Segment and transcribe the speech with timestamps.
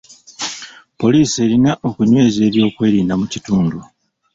[0.99, 3.79] Poliisi erina okunyweza ebyokwerinda mu kitundu.